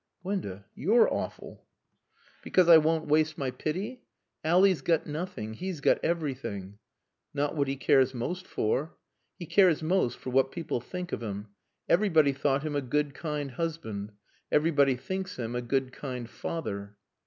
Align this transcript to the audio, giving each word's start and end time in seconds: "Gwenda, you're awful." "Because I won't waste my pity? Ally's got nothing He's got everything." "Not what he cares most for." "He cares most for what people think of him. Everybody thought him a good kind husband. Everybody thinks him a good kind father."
"Gwenda, 0.23 0.65
you're 0.73 1.07
awful." 1.13 1.67
"Because 2.41 2.67
I 2.67 2.79
won't 2.79 3.05
waste 3.07 3.37
my 3.37 3.51
pity? 3.51 4.01
Ally's 4.43 4.81
got 4.81 5.05
nothing 5.05 5.53
He's 5.53 5.79
got 5.79 6.03
everything." 6.03 6.79
"Not 7.35 7.55
what 7.55 7.67
he 7.67 7.75
cares 7.75 8.11
most 8.11 8.47
for." 8.47 8.97
"He 9.37 9.45
cares 9.45 9.83
most 9.83 10.17
for 10.17 10.31
what 10.31 10.51
people 10.51 10.81
think 10.81 11.11
of 11.11 11.21
him. 11.21 11.49
Everybody 11.87 12.33
thought 12.33 12.63
him 12.63 12.75
a 12.75 12.81
good 12.81 13.13
kind 13.13 13.51
husband. 13.51 14.13
Everybody 14.51 14.95
thinks 14.95 15.35
him 15.37 15.53
a 15.55 15.61
good 15.61 15.91
kind 15.91 16.27
father." 16.27 16.97